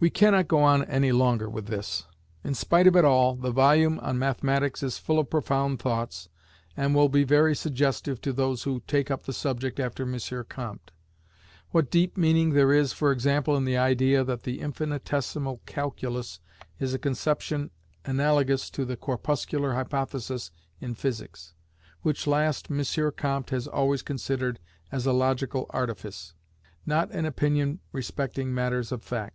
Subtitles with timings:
[0.00, 2.06] We cannot go on any longer with this.
[2.44, 6.28] In spite of it all, the volume on mathematics is full of profound thoughts,
[6.76, 10.16] and will be very suggestive to those who take up the subject after M.
[10.48, 10.92] Comte.
[11.72, 16.38] What deep meaning there is, for example, in the idea that the infinitesimal calculus
[16.78, 17.72] is a conception
[18.04, 21.54] analogous to the corpuscular hypothesis in physics;
[22.02, 22.84] which last M.
[23.16, 24.60] Comte has always considered
[24.92, 26.34] as a logical artifice;
[26.86, 29.34] not an opinion respecting matters of fact.